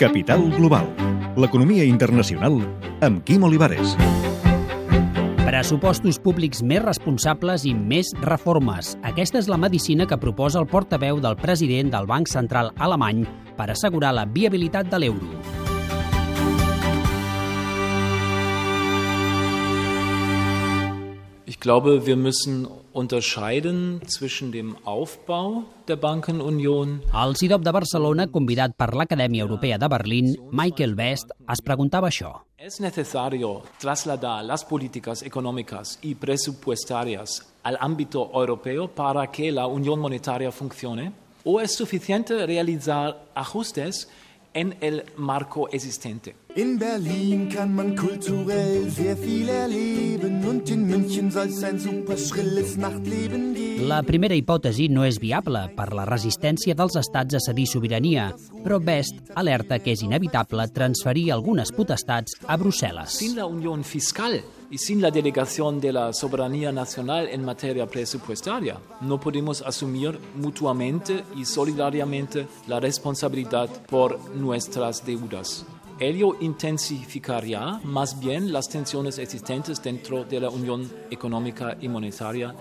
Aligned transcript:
Capital 0.00 0.40
Global, 0.56 0.86
l'economia 1.36 1.84
internacional 1.84 2.54
amb 3.04 3.18
Quim 3.28 3.42
Olivares. 3.44 3.90
Pressupostos 5.44 6.16
públics 6.24 6.62
més 6.64 6.80
responsables 6.80 7.66
i 7.68 7.74
més 7.76 8.14
reformes. 8.24 8.94
Aquesta 9.04 9.36
és 9.42 9.50
la 9.52 9.58
medicina 9.60 10.06
que 10.08 10.16
proposa 10.16 10.56
el 10.62 10.70
portaveu 10.72 11.20
del 11.20 11.36
president 11.36 11.92
del 11.92 12.08
Banc 12.08 12.32
Central 12.32 12.72
alemany 12.80 13.26
per 13.58 13.68
assegurar 13.74 14.14
la 14.16 14.24
viabilitat 14.24 14.88
de 14.88 15.02
l'euro. 15.04 15.28
Ich 21.44 21.60
glaube, 21.60 22.06
wir 22.06 22.16
müssen 22.16 22.64
unterscheiden 22.92 24.00
zwischen 24.06 24.52
dem 24.52 24.76
Aufbau 24.84 25.64
der 25.88 25.96
Bankenunion. 25.96 27.02
El 27.12 27.36
CIDOB 27.36 27.62
de 27.62 27.72
Barcelona, 27.72 28.26
convidat 28.26 28.76
per 28.76 28.94
l'Acadèmia 28.94 29.42
Europea 29.42 29.78
de 29.78 29.88
Berlín, 29.88 30.36
Michael 30.50 30.94
Best, 30.94 31.32
es 31.48 31.62
preguntava 31.62 32.08
això. 32.08 32.44
Es 32.56 32.80
necesario 32.80 33.62
trasladar 33.78 34.44
las 34.44 34.64
políticas 34.64 35.22
económicas 35.22 35.98
y 36.02 36.14
presupuestarias 36.14 37.46
al 37.62 37.76
ámbito 37.80 38.30
europeo 38.34 38.88
para 38.88 39.30
que 39.30 39.52
la 39.52 39.66
unión 39.66 39.98
monetaria 40.00 40.50
funcione? 40.52 41.12
¿O 41.44 41.60
es 41.60 41.74
suficiente 41.74 42.46
realizar 42.46 43.24
ajustes 43.34 44.08
en 44.54 44.74
el 44.80 45.04
marco 45.16 45.68
existente? 45.70 46.34
In 46.56 46.78
Berlin 46.78 47.48
kann 47.48 47.74
man 47.74 47.96
kulturell 47.96 48.90
sehr 48.90 49.16
viel 49.16 49.48
erleben 49.48 50.44
und 50.44 50.68
in 50.68 50.86
München 50.86 51.30
soll 51.30 51.48
es 51.48 51.62
ein 51.62 51.78
super 51.78 52.16
schrilles 52.16 52.76
Nachtleben 52.76 53.54
geben. 53.54 53.86
La 53.88 54.02
primera 54.02 54.34
hipòtesi 54.34 54.88
no 54.90 55.04
és 55.06 55.20
viable 55.22 55.62
per 55.76 55.92
la 55.94 56.04
resistència 56.08 56.74
dels 56.74 56.98
estats 56.98 57.38
a 57.38 57.42
cedir 57.44 57.68
sobirania, 57.70 58.30
però 58.64 58.80
Best 58.82 59.30
alerta 59.38 59.78
que 59.78 59.94
és 59.94 60.02
inevitable 60.02 60.66
transferir 60.74 61.30
algunes 61.30 61.70
potestats 61.70 62.34
a 62.46 62.58
Brussel·les. 62.58 63.20
Sin 63.22 63.38
la 63.38 63.46
unión 63.46 63.84
fiscal 63.86 64.40
y 64.70 64.78
sin 64.78 65.02
la 65.02 65.10
delegación 65.10 65.80
de 65.80 65.92
la 65.92 66.12
soberanía 66.12 66.72
nacional 66.72 67.28
en 67.28 67.44
materia 67.44 67.86
presupuestaria, 67.86 68.78
no 69.00 69.18
podemos 69.18 69.62
asumir 69.62 70.18
mutuamente 70.36 71.24
y 71.36 71.44
solidariamente 71.44 72.46
la 72.68 72.80
responsabilidad 72.80 73.68
por 73.86 74.18
nuestras 74.34 75.04
deudas. 75.04 75.66
Ello 75.98 76.36
intensificaría 76.40 77.78
más 77.84 78.18
bien 78.18 78.52
las 78.52 78.68
tensiones 78.70 79.18
existentes 79.18 79.82
dentro 79.82 80.24
de 80.24 80.40
la 80.40 80.48
Unión 80.48 80.90
Económica 81.10 81.76
y 81.78 81.88
Monetaria 81.88 82.54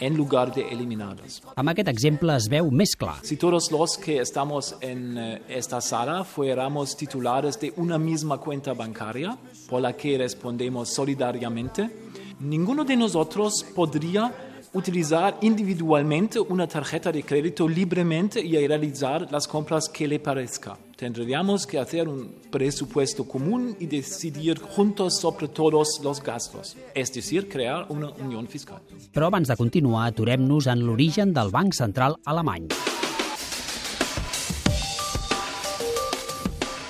en 0.00 0.16
lugar 0.16 0.54
de 0.54 0.62
eliminarlas. 0.68 1.42
Amb 1.56 1.72
aquest 1.72 1.88
exemple 1.88 2.34
es 2.36 2.48
veu 2.52 2.70
més 2.70 2.94
clar. 2.96 3.18
Si 3.24 3.36
todos 3.36 3.70
los 3.72 3.96
que 3.98 4.18
estamos 4.20 4.74
en 4.80 5.16
eh, 5.18 5.42
esta 5.48 5.80
sala 5.80 6.22
fuéramos 6.24 6.96
titulares 6.96 7.58
de 7.60 7.72
una 7.76 7.98
misma 7.98 8.38
cuenta 8.38 8.74
bancaria 8.74 9.36
por 9.68 9.80
la 9.80 9.94
que 9.94 10.18
respondemos 10.18 10.88
solidariamente, 10.90 11.90
ninguno 12.40 12.84
de 12.84 12.96
nosotros 12.96 13.64
podría 13.74 14.32
utilizar 14.72 15.38
individualmente 15.40 16.38
una 16.38 16.66
tarjeta 16.66 17.10
de 17.10 17.22
crédito 17.22 17.66
libremente 17.66 18.40
y 18.40 18.54
realizar 18.66 19.26
las 19.30 19.48
compras 19.48 19.88
que 19.88 20.06
le 20.06 20.18
parezca. 20.18 20.76
Tendríamos 20.96 21.66
que 21.66 21.78
hacer 21.78 22.08
un 22.08 22.36
presupuesto 22.50 23.24
común 23.26 23.76
y 23.80 23.86
decidir 23.86 24.58
juntos 24.58 25.18
sobre 25.20 25.48
todos 25.48 26.00
los 26.02 26.22
gastos, 26.22 26.76
es 26.94 27.12
decir, 27.12 27.48
crear 27.48 27.86
una 27.88 28.10
unión 28.10 28.46
fiscal. 28.46 28.80
Però 29.12 29.28
abans 29.28 29.48
de 29.48 29.56
continuar, 29.56 30.08
aturem-nos 30.12 30.66
en 30.66 30.84
l'origen 30.84 31.32
del 31.32 31.50
Banc 31.50 31.72
Central 31.72 32.16
alemany. 32.24 32.68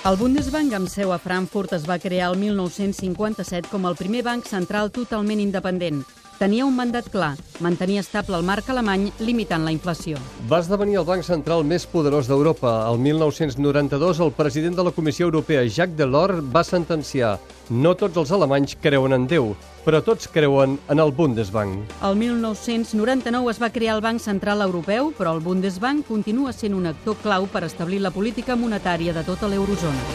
El 0.07 0.15
Bundesbank 0.15 0.71
amb 0.71 0.87
seu 0.87 1.09
a 1.11 1.17
Frankfurt 1.19 1.73
es 1.75 1.83
va 1.89 1.97
crear 1.99 2.29
el 2.31 2.37
1957 2.39 3.67
com 3.67 3.89
el 3.89 3.97
primer 3.99 4.21
banc 4.23 4.47
central 4.47 4.87
totalment 4.95 5.41
independent. 5.43 5.99
Tenia 6.37 6.67
un 6.67 6.75
mandat 6.77 7.07
clar, 7.09 7.31
mantenir 7.65 7.95
estable 7.97 8.37
el 8.37 8.43
marc 8.45 8.67
alemany 8.69 9.07
limitant 9.25 9.63
la 9.65 9.71
inflació. 9.73 10.19
Va 10.45 10.59
esdevenir 10.61 10.99
el 11.01 11.07
banc 11.07 11.25
central 11.25 11.63
més 11.65 11.87
poderós 11.89 12.29
d'Europa. 12.29 12.75
El 12.91 12.99
1992, 13.01 14.21
el 14.21 14.33
president 14.37 14.77
de 14.77 14.85
la 14.85 14.93
Comissió 14.93 15.25
Europea, 15.25 15.63
Jacques 15.65 15.97
Delors, 15.97 16.43
va 16.53 16.61
sentenciar 16.61 17.39
no 17.73 17.95
tots 17.97 18.21
els 18.21 18.35
alemanys 18.37 18.77
creuen 18.77 19.17
en 19.17 19.25
Déu, 19.25 19.49
però 19.81 20.03
tots 20.05 20.29
creuen 20.29 20.77
en 20.93 21.01
el 21.01 21.15
Bundesbank. 21.17 21.97
El 22.05 22.21
1999 22.21 23.51
es 23.55 23.63
va 23.63 23.73
crear 23.73 23.97
el 23.97 24.05
Banc 24.05 24.21
Central 24.21 24.61
Europeu, 24.61 25.09
però 25.17 25.33
el 25.33 25.41
Bundesbank 25.41 26.05
continua 26.05 26.53
sent 26.53 26.77
un 26.77 26.85
actor 26.85 27.17
clau 27.25 27.49
per 27.49 27.65
establir 27.65 28.03
la 28.05 28.13
política 28.13 28.53
monetària 28.55 29.17
de 29.17 29.25
tota 29.25 29.49
l'eurozona. 29.49 30.05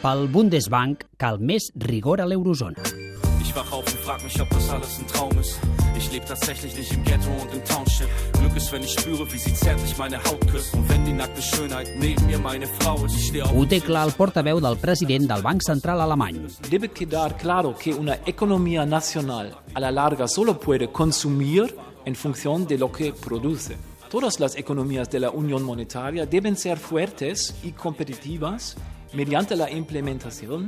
Pel 0.00 0.26
Bundesbank 0.32 1.10
cal 1.20 1.44
més 1.44 1.68
rigor 1.76 2.24
a 2.24 2.26
l'eurozona. 2.26 3.11
Ich 3.52 3.58
wach 3.58 3.70
auf 3.70 3.84
und 3.84 4.00
frag 4.00 4.24
mich, 4.24 4.40
ob 4.40 4.48
das 4.48 4.70
alles 4.70 4.98
ein 4.98 5.06
Traum 5.08 5.38
ist. 5.38 5.60
Ich 5.94 6.10
lebe 6.10 6.24
tatsächlich 6.24 6.74
nicht 6.74 6.90
im 6.90 7.04
Ghetto 7.04 7.28
und 7.28 7.52
im 7.52 7.62
Township. 7.66 8.08
Glück 8.40 8.56
ist, 8.56 8.72
wenn 8.72 8.82
ich 8.82 8.92
spüre, 8.92 9.30
wie 9.30 9.36
sie 9.36 9.52
zärtlich 9.52 9.94
meine 9.98 10.16
Haut 10.24 10.40
küsst. 10.50 10.72
Und 10.72 10.88
wenn 10.88 11.04
die 11.04 11.12
nackte 11.12 11.42
Schönheit 11.42 11.86
neben 11.98 12.24
mir 12.24 12.38
meine 12.38 12.66
Frau 12.66 13.04
ist. 13.04 13.14
Ich 13.14 13.26
stehe 13.26 13.44
auf 13.44 13.52
Ho 13.52 13.66
té 13.66 13.80
clar 13.80 14.06
el 14.06 14.12
portaveu 14.12 14.58
del 14.58 14.76
president 14.76 15.28
del 15.28 15.42
Banc 15.42 15.62
Central 15.62 16.00
alemany. 16.00 16.40
Debe 16.70 16.88
quedar 16.88 17.36
claro 17.36 17.76
que 17.76 17.92
una 17.92 18.20
economía 18.24 18.86
nacional 18.86 19.54
a 19.74 19.80
la 19.80 19.90
larga 19.90 20.26
solo 20.28 20.58
puede 20.58 20.88
consumir 20.90 21.76
en 22.06 22.14
función 22.14 22.66
de 22.66 22.78
lo 22.78 22.90
que 22.90 23.12
produce. 23.12 23.76
Todas 24.08 24.40
las 24.40 24.56
economías 24.56 25.10
de 25.10 25.20
la 25.20 25.30
Unión 25.30 25.62
Monetaria 25.62 26.24
deben 26.24 26.56
ser 26.56 26.78
fuertes 26.78 27.54
y 27.62 27.72
competitivas 27.72 28.76
mediante 29.14 29.56
la 29.56 29.70
implementación 29.70 30.66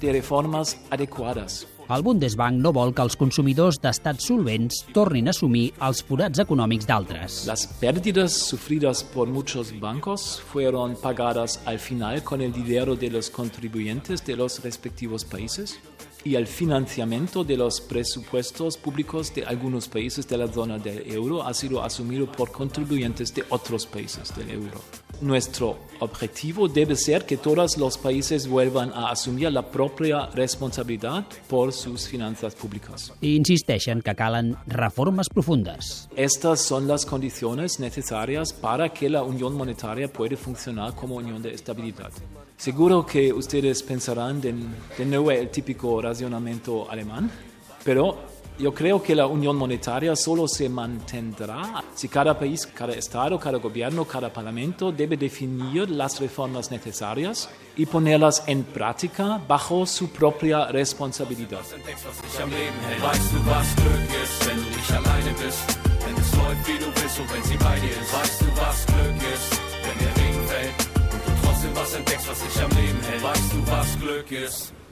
de 0.00 0.12
reformas 0.12 0.78
adecuadas. 0.90 1.66
El 1.86 2.00
Bundesbank 2.00 2.56
no 2.64 2.70
vol 2.72 2.94
que 2.96 3.04
els 3.04 3.16
consumidors 3.20 3.76
d'estats 3.76 4.24
solvents 4.30 4.78
tornin 4.96 5.28
a 5.28 5.34
assumir 5.34 5.66
els 5.84 6.00
forats 6.08 6.40
econòmics 6.40 6.88
d'altres. 6.88 7.42
Las 7.44 7.66
pérdidas 7.80 8.32
sufridas 8.32 9.04
por 9.04 9.28
muchos 9.28 9.74
bancos 9.78 10.40
fueron 10.52 10.96
pagadas 10.96 11.60
al 11.66 11.78
final 11.78 12.22
con 12.24 12.40
el 12.40 12.52
dinero 12.52 12.96
de 12.96 13.10
los 13.10 13.28
contribuyentes 13.28 14.24
de 14.24 14.36
los 14.36 14.62
respectivos 14.62 15.26
países 15.26 15.78
y 16.24 16.36
el 16.36 16.46
financiamiento 16.46 17.44
de 17.44 17.58
los 17.58 17.82
presupuestos 17.82 18.78
públicos 18.78 19.34
de 19.34 19.44
algunos 19.44 19.86
países 19.86 20.26
de 20.26 20.38
la 20.38 20.48
zona 20.48 20.78
del 20.78 21.12
euro 21.12 21.42
ha 21.42 21.52
sido 21.52 21.84
asumido 21.84 22.32
por 22.32 22.50
contribuyentes 22.50 23.34
de 23.34 23.44
otros 23.50 23.86
países 23.86 24.34
del 24.34 24.48
euro. 24.48 24.80
Nuestro 25.20 25.76
objetivo 26.00 26.68
debe 26.68 26.96
ser 26.96 27.24
que 27.24 27.36
todos 27.36 27.78
los 27.78 27.96
países 27.96 28.46
vuelvan 28.46 28.90
a 28.92 29.10
asumir 29.10 29.50
la 29.52 29.62
propia 29.62 30.26
responsabilidad 30.26 31.24
por 31.48 31.72
sus 31.72 32.08
finanzas 32.08 32.54
públicas. 32.54 33.12
I 33.20 33.36
insisteixen 33.36 34.02
que 34.02 34.14
calen 34.14 34.56
reformes 34.66 35.28
profundes. 35.28 36.08
Estas 36.16 36.60
son 36.60 36.86
las 36.86 37.06
condiciones 37.06 37.80
necesarias 37.80 38.52
para 38.52 38.88
que 38.92 39.08
la 39.08 39.22
unión 39.22 39.54
monetaria 39.54 40.08
pueda 40.08 40.36
funcionar 40.36 40.94
como 40.94 41.16
unión 41.16 41.42
de 41.42 41.54
estabilidad. 41.54 42.10
Seguro 42.56 43.04
que 43.04 43.32
ustedes 43.32 43.82
pensarán 43.82 44.40
de, 44.40 44.54
de 44.96 45.04
nuevo 45.04 45.30
el 45.30 45.48
típico 45.50 46.00
racionamiento 46.00 46.90
alemán, 46.90 47.30
pero 47.84 48.33
yo 48.58 48.72
creo 48.72 49.02
que 49.02 49.14
la 49.14 49.26
unión 49.26 49.56
monetaria 49.56 50.14
solo 50.14 50.46
se 50.46 50.68
mantendrá 50.68 51.82
si 51.94 52.08
cada 52.08 52.38
país, 52.38 52.66
cada 52.66 52.92
estado, 52.94 53.38
cada 53.38 53.58
gobierno, 53.58 54.04
cada 54.04 54.32
parlamento 54.32 54.92
debe 54.92 55.16
definir 55.16 55.90
las 55.90 56.20
reformas 56.20 56.70
necesarias 56.70 57.48
y 57.76 57.86
ponerlas 57.86 58.44
en 58.46 58.62
práctica 58.62 59.40
bajo 59.48 59.86
su 59.86 60.08
propia 60.10 60.66
responsabilidad. 60.66 61.60
Weißt 73.22 73.52
du, 73.52 73.58
was 73.70 73.96
Glück? 74.00 74.83